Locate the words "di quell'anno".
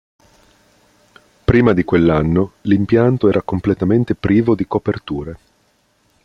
1.73-2.53